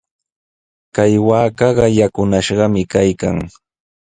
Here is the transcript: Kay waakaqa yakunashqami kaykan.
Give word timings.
Kay 0.95 1.13
waakaqa 1.27 1.85
yakunashqami 1.99 2.81
kaykan. 2.93 3.37